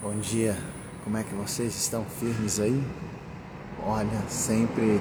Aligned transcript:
Bom 0.00 0.14
dia, 0.20 0.56
como 1.02 1.16
é 1.18 1.24
que 1.24 1.34
vocês 1.34 1.74
estão 1.74 2.04
firmes 2.04 2.60
aí? 2.60 2.80
Olha, 3.84 4.22
sempre 4.28 5.00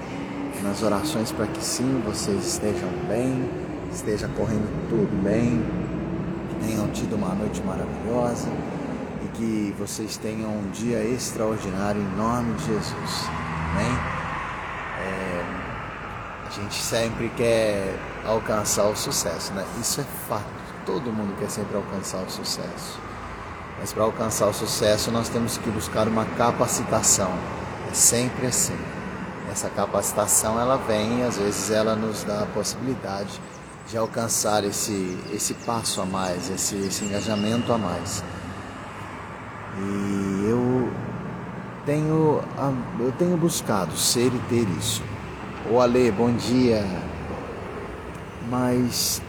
nas 0.64 0.82
orações 0.82 1.32
para 1.32 1.46
que 1.46 1.64
sim, 1.64 2.02
vocês 2.04 2.44
estejam 2.44 2.90
bem, 3.08 3.48
esteja 3.94 4.28
correndo 4.30 4.68
tudo 4.90 5.24
bem, 5.24 5.64
tenham 6.66 6.90
tido 6.90 7.16
uma 7.16 7.36
noite 7.36 7.62
maravilhosa 7.62 8.50
e 9.24 9.28
que 9.38 9.76
vocês 9.78 10.18
tenham 10.18 10.50
um 10.50 10.72
dia 10.72 11.04
extraordinário 11.04 12.02
em 12.02 12.18
nome 12.18 12.56
de 12.56 12.66
Jesus. 12.66 13.30
Amém? 13.74 13.94
É, 15.00 16.48
a 16.48 16.50
gente 16.50 16.74
sempre 16.74 17.30
quer 17.38 17.96
alcançar 18.26 18.88
o 18.90 18.96
sucesso, 18.96 19.54
né? 19.54 19.64
Isso 19.80 20.02
é 20.02 20.06
fato. 20.28 20.48
Todo 20.88 21.14
mundo 21.14 21.38
quer 21.38 21.52
sempre 21.52 21.78
alcançar 21.78 22.24
o 22.24 22.30
sucesso. 22.32 23.07
Mas 23.80 23.94
para 23.94 24.04
alcançar 24.04 24.48
o 24.48 24.54
sucesso, 24.54 25.12
nós 25.12 25.30
temos 25.30 25.58
que 25.58 25.70
buscar 25.70 26.08
uma 26.08 26.26
capacitação. 26.26 27.32
É 27.90 27.94
sempre 27.94 28.48
assim. 28.48 28.78
Essa 29.52 29.70
capacitação 29.70 30.60
ela 30.60 30.78
vem 30.78 31.24
às 31.24 31.38
vezes 31.38 31.72
ela 31.72 31.96
nos 31.96 32.24
dá 32.24 32.44
a 32.44 32.46
possibilidade 32.48 33.40
de 33.88 33.98
alcançar 33.98 34.64
esse, 34.66 35.18
esse 35.32 35.54
passo 35.54 36.02
a 36.02 36.06
mais, 36.06 36.50
esse, 36.50 36.76
esse 36.76 37.06
engajamento 37.06 37.72
a 37.72 37.78
mais. 37.78 38.24
E 39.80 40.50
eu 40.50 40.92
tenho, 41.86 42.42
eu 43.00 43.12
tenho 43.14 43.38
buscado 43.38 43.96
ser 43.96 44.34
e 44.34 44.40
ter 44.50 44.68
isso. 44.78 45.02
O 45.72 45.80
Ale, 45.80 46.12
bom 46.12 46.32
dia. 46.34 46.86
Mas 48.50 49.22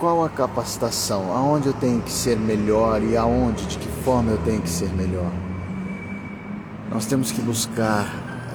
qual 0.00 0.24
a 0.24 0.30
capacitação, 0.30 1.30
aonde 1.36 1.68
eu 1.68 1.74
tenho 1.74 2.00
que 2.00 2.10
ser 2.10 2.36
melhor 2.38 3.02
e 3.02 3.18
aonde, 3.18 3.66
de 3.66 3.76
que 3.76 3.88
forma 4.02 4.30
eu 4.30 4.38
tenho 4.38 4.62
que 4.62 4.70
ser 4.70 4.88
melhor. 4.94 5.30
Nós 6.90 7.04
temos 7.04 7.30
que 7.30 7.42
buscar 7.42 8.10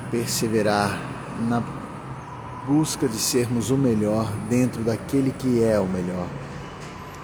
perseverar 0.09 0.99
na 1.47 1.61
busca 2.67 3.07
de 3.07 3.17
sermos 3.17 3.69
o 3.69 3.77
melhor 3.77 4.27
dentro 4.49 4.81
daquele 4.81 5.31
que 5.31 5.63
é 5.63 5.79
o 5.79 5.85
melhor. 5.85 6.25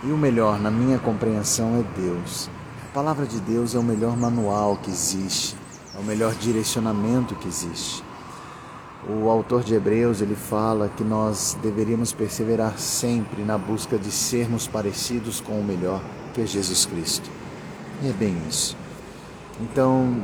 E 0.03 0.11
o 0.11 0.17
melhor, 0.17 0.59
na 0.59 0.69
minha 0.69 0.99
compreensão, 0.99 1.79
é 1.79 1.99
Deus. 1.99 2.47
A 2.91 2.93
palavra 2.93 3.25
de 3.25 3.39
Deus 3.39 3.73
é 3.73 3.79
o 3.79 3.83
melhor 3.83 4.15
manual 4.15 4.77
que 4.77 4.91
existe, 4.91 5.55
é 5.95 5.99
o 5.99 6.03
melhor 6.03 6.35
direcionamento 6.35 7.33
que 7.35 7.47
existe. 7.47 8.03
O 9.09 9.29
autor 9.31 9.63
de 9.63 9.73
Hebreus 9.73 10.21
ele 10.21 10.35
fala 10.35 10.87
que 10.87 11.03
nós 11.03 11.57
deveríamos 11.63 12.13
perseverar 12.13 12.77
sempre 12.77 13.43
na 13.43 13.57
busca 13.57 13.97
de 13.97 14.11
sermos 14.11 14.67
parecidos 14.67 15.41
com 15.41 15.59
o 15.59 15.63
melhor, 15.63 16.03
que 16.35 16.41
é 16.41 16.45
Jesus 16.45 16.85
Cristo. 16.85 17.27
E 18.03 18.09
é 18.09 18.13
bem 18.13 18.37
isso. 18.47 18.77
Então, 19.59 20.23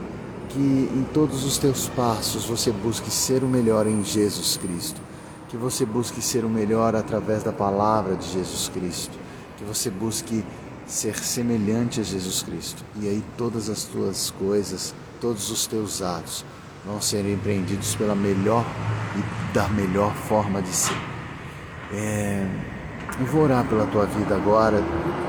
que 0.50 0.60
em 0.60 1.04
todos 1.12 1.44
os 1.44 1.58
teus 1.58 1.88
passos 1.90 2.46
você 2.46 2.72
busque 2.72 3.10
ser 3.10 3.44
o 3.44 3.48
melhor 3.48 3.88
em 3.88 4.04
Jesus 4.04 4.58
Cristo. 4.58 5.02
Que 5.50 5.58
você 5.58 5.84
busque 5.84 6.22
ser 6.22 6.46
o 6.46 6.50
melhor 6.50 6.96
através 6.96 7.42
da 7.42 7.52
palavra 7.52 8.16
de 8.16 8.32
Jesus 8.32 8.70
Cristo. 8.70 9.18
Que 9.58 9.64
você 9.64 9.90
busque 9.90 10.46
ser 10.86 11.18
semelhante 11.18 12.00
a 12.00 12.04
Jesus 12.04 12.44
Cristo. 12.44 12.86
E 13.02 13.08
aí 13.08 13.24
todas 13.38 13.72
as 13.72 13.86
tuas 13.86 14.30
coisas, 14.30 14.94
todos 15.20 15.50
os 15.50 15.66
teus 15.66 16.04
atos 16.04 16.46
vão 16.88 17.02
ser 17.02 17.30
empreendidos 17.30 17.96
pela 17.96 18.16
melhor 18.16 18.66
e 19.18 19.54
da 19.54 19.68
melhor 19.68 20.14
forma 20.14 20.62
de 20.62 20.70
ser. 20.70 20.98
É, 21.92 22.48
eu 23.20 23.26
vou 23.26 23.44
orar 23.44 23.66
pela 23.66 23.86
tua 23.88 24.06
vida 24.06 24.36
agora, 24.36 24.82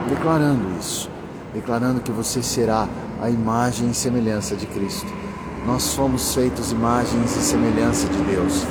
declarando 0.09 0.78
isso, 0.78 1.11
declarando 1.53 2.00
que 2.00 2.12
você 2.12 2.42
será 2.42 2.89
a 3.20 3.28
imagem 3.28 3.91
e 3.91 3.95
semelhança 3.95 4.55
de 4.55 4.67
Cristo. 4.67 5.12
Nós 5.67 5.83
somos 5.83 6.33
feitos 6.33 6.70
imagens 6.70 7.37
e 7.37 7.41
semelhança 7.41 8.06
de 8.06 8.22
Deus. 8.22 8.65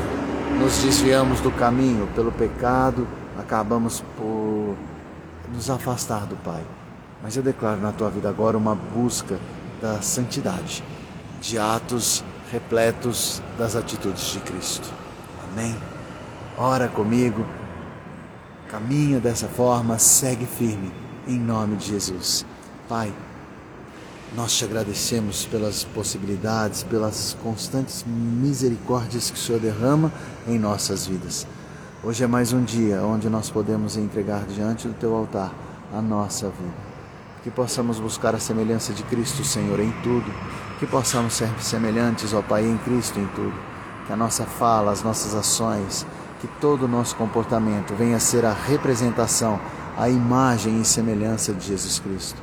Nos 0.58 0.82
desviamos 0.82 1.42
do 1.42 1.52
caminho 1.52 2.08
pelo 2.16 2.32
pecado, 2.32 3.06
acabamos 3.38 4.02
por 4.18 4.76
nos 5.54 5.70
afastar 5.70 6.26
do 6.26 6.38
Pai. 6.38 6.64
Mas 7.22 7.36
eu 7.36 7.44
declaro 7.44 7.82
na 7.82 7.92
tua 7.92 8.10
vida 8.10 8.30
agora 8.30 8.58
uma 8.58 8.76
busca 8.76 9.38
da 9.82 10.02
santidade, 10.02 10.84
de 11.42 11.60
atos 11.60 12.24
repletos 12.52 13.42
das 13.58 13.76
atitudes 13.76 14.32
de 14.32 14.40
Cristo. 14.40 14.90
Amém? 15.52 15.76
Ora 16.58 16.88
comigo, 16.88 17.46
caminha 18.70 19.20
dessa 19.20 19.48
forma, 19.48 20.00
segue 20.00 20.46
firme, 20.46 20.92
em 21.28 21.40
nome 21.40 21.76
de 21.76 21.88
Jesus. 21.88 22.46
Pai, 22.88 23.14
nós 24.36 24.54
te 24.56 24.66
agradecemos 24.66 25.46
pelas 25.46 25.84
possibilidades, 25.84 26.84
pelas 26.84 27.36
constantes 27.42 28.04
misericórdias 28.08 29.30
que 29.30 29.38
o 29.38 29.42
Senhor 29.42 29.62
derrama 29.62 30.12
em 30.48 30.60
nossas 30.60 31.08
vidas. 31.08 31.48
Hoje 32.04 32.24
é 32.24 32.28
mais 32.28 32.54
um 32.54 32.64
dia 32.64 33.02
onde 33.02 33.30
nós 33.30 33.50
podemos 33.50 33.98
entregar 33.98 34.46
diante 34.46 34.88
do 34.88 34.94
teu 34.94 35.16
altar 35.16 35.54
a 35.94 36.02
nossa 36.02 36.48
vida. 36.50 36.97
Que 37.48 37.52
possamos 37.52 37.98
buscar 37.98 38.36
a 38.36 38.40
semelhança 38.40 38.92
de 38.92 39.04
Cristo, 39.04 39.42
Senhor, 39.42 39.80
em 39.80 39.90
tudo 40.04 40.30
que 40.80 40.86
possamos 40.86 41.32
ser 41.32 41.48
semelhantes 41.62 42.34
ao 42.34 42.44
Pai 42.44 42.66
em 42.66 42.78
Cristo 42.80 43.18
em 43.22 43.26
tudo, 43.28 43.54
que 44.06 44.12
a 44.12 44.18
nossa 44.18 44.44
fala, 44.44 44.92
as 44.92 45.02
nossas 45.02 45.34
ações, 45.34 46.06
que 46.42 46.48
todo 46.60 46.84
o 46.84 46.88
nosso 46.90 47.16
comportamento 47.16 47.96
venha 47.96 48.18
a 48.18 48.20
ser 48.20 48.44
a 48.44 48.52
representação, 48.52 49.62
a 49.98 50.10
imagem 50.10 50.82
e 50.82 50.84
semelhança 50.84 51.54
de 51.54 51.68
Jesus 51.68 52.00
Cristo. 52.00 52.38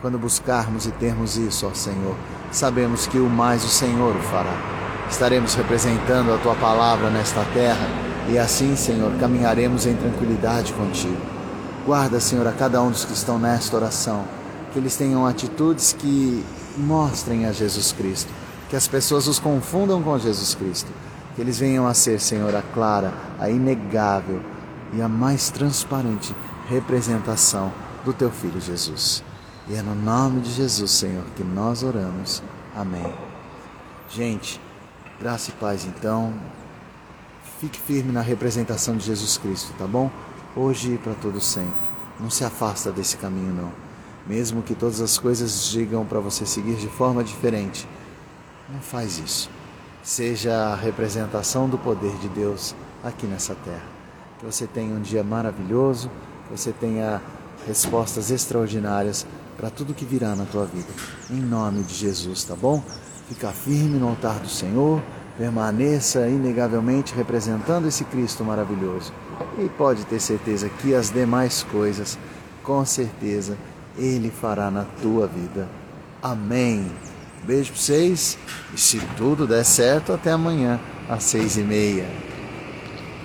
Quando 0.00 0.18
buscarmos 0.18 0.86
e 0.86 0.92
termos 0.92 1.36
isso, 1.36 1.66
ó 1.66 1.74
Senhor, 1.74 2.16
sabemos 2.50 3.06
que 3.06 3.18
o 3.18 3.28
mais 3.28 3.62
o 3.62 3.68
Senhor 3.68 4.16
o 4.16 4.20
fará. 4.20 4.56
Estaremos 5.10 5.54
representando 5.56 6.32
a 6.32 6.38
tua 6.38 6.54
palavra 6.54 7.10
nesta 7.10 7.44
terra 7.52 7.86
e 8.30 8.38
assim, 8.38 8.74
Senhor, 8.76 9.12
caminharemos 9.20 9.84
em 9.84 9.94
tranquilidade 9.94 10.72
contigo. 10.72 11.20
Guarda, 11.84 12.18
Senhor, 12.18 12.46
a 12.46 12.52
cada 12.52 12.80
um 12.80 12.90
dos 12.90 13.04
que 13.04 13.12
estão 13.12 13.38
nesta 13.38 13.76
oração, 13.76 14.37
que 14.78 14.80
eles 14.80 14.96
tenham 14.96 15.26
atitudes 15.26 15.92
que 15.92 16.44
mostrem 16.76 17.46
a 17.46 17.52
Jesus 17.52 17.90
Cristo, 17.90 18.32
que 18.70 18.76
as 18.76 18.86
pessoas 18.86 19.26
os 19.26 19.40
confundam 19.40 20.00
com 20.00 20.16
Jesus 20.16 20.54
Cristo, 20.54 20.88
que 21.34 21.40
eles 21.40 21.58
venham 21.58 21.84
a 21.84 21.94
ser, 21.94 22.20
Senhor, 22.20 22.54
a 22.54 22.62
clara, 22.62 23.12
a 23.40 23.50
inegável 23.50 24.40
e 24.92 25.02
a 25.02 25.08
mais 25.08 25.50
transparente 25.50 26.32
representação 26.68 27.72
do 28.04 28.12
teu 28.12 28.30
filho 28.30 28.60
Jesus. 28.60 29.24
E 29.68 29.74
é 29.74 29.82
no 29.82 29.96
nome 29.96 30.42
de 30.42 30.52
Jesus, 30.52 30.92
Senhor, 30.92 31.24
que 31.34 31.42
nós 31.42 31.82
oramos. 31.82 32.40
Amém. 32.76 33.12
Gente, 34.08 34.60
graça 35.20 35.50
e 35.50 35.54
paz 35.54 35.84
então. 35.84 36.32
Fique 37.58 37.80
firme 37.80 38.12
na 38.12 38.20
representação 38.20 38.96
de 38.96 39.04
Jesus 39.04 39.36
Cristo, 39.38 39.74
tá 39.76 39.88
bom? 39.88 40.08
Hoje 40.54 40.94
e 40.94 40.98
para 40.98 41.14
todo 41.14 41.40
sempre. 41.40 41.88
Não 42.20 42.30
se 42.30 42.44
afasta 42.44 42.92
desse 42.92 43.16
caminho 43.16 43.52
não 43.52 43.87
mesmo 44.28 44.62
que 44.62 44.74
todas 44.74 45.00
as 45.00 45.16
coisas 45.16 45.70
digam 45.70 46.04
para 46.04 46.20
você 46.20 46.44
seguir 46.44 46.74
de 46.76 46.88
forma 46.88 47.24
diferente. 47.24 47.88
Não 48.70 48.80
faz 48.80 49.18
isso. 49.18 49.50
Seja 50.02 50.54
a 50.54 50.74
representação 50.74 51.68
do 51.68 51.78
poder 51.78 52.14
de 52.18 52.28
Deus 52.28 52.74
aqui 53.02 53.26
nessa 53.26 53.54
terra. 53.54 53.86
Que 54.38 54.44
você 54.44 54.66
tenha 54.66 54.94
um 54.94 55.00
dia 55.00 55.24
maravilhoso, 55.24 56.10
que 56.46 56.56
você 56.56 56.72
tenha 56.72 57.22
respostas 57.66 58.30
extraordinárias 58.30 59.26
para 59.56 59.70
tudo 59.70 59.94
que 59.94 60.04
virá 60.04 60.36
na 60.36 60.44
tua 60.44 60.66
vida. 60.66 60.88
Em 61.30 61.40
nome 61.40 61.82
de 61.82 61.94
Jesus, 61.94 62.44
tá 62.44 62.54
bom? 62.54 62.82
Fica 63.28 63.48
firme 63.48 63.98
no 63.98 64.08
altar 64.08 64.38
do 64.38 64.48
Senhor, 64.48 65.02
permaneça 65.36 66.28
inegavelmente 66.28 67.14
representando 67.14 67.88
esse 67.88 68.04
Cristo 68.04 68.44
maravilhoso. 68.44 69.12
E 69.58 69.68
pode 69.70 70.04
ter 70.04 70.20
certeza 70.20 70.68
que 70.68 70.94
as 70.94 71.10
demais 71.10 71.62
coisas, 71.64 72.18
com 72.62 72.84
certeza, 72.84 73.56
ele 73.98 74.30
fará 74.30 74.70
na 74.70 74.84
tua 75.02 75.26
vida. 75.26 75.68
Amém. 76.22 76.86
Beijo 77.44 77.72
para 77.72 77.80
vocês 77.80 78.38
e 78.74 78.80
se 78.80 79.00
tudo 79.16 79.46
der 79.46 79.64
certo, 79.64 80.12
até 80.12 80.32
amanhã 80.32 80.80
às 81.08 81.24
seis 81.24 81.56
e 81.56 81.62
meia. 81.62 82.06